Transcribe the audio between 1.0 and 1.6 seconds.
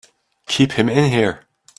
here!